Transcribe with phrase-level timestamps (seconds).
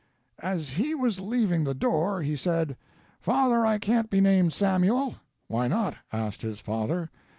[0.39, 2.75] "As he was leaving the door, he said:
[3.19, 7.11] 'Father, I can't be named Samuel.' 'Why not?' asked his father.